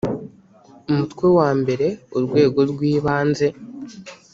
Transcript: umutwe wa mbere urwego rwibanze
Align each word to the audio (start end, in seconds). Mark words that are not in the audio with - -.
umutwe 0.91 1.25
wa 1.37 1.49
mbere 1.59 1.87
urwego 2.17 2.59
rwibanze 2.71 3.47